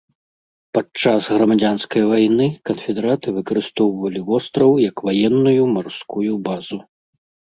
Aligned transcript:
Падчас 0.77 1.27
грамадзянскай 1.35 2.03
вайны 2.11 2.47
канфедэраты 2.69 3.27
выкарыстоўвалі 3.37 4.19
востраў 4.29 4.71
як 4.89 4.97
ваенную 5.09 5.63
марскую 5.75 6.33
базу. 6.49 6.77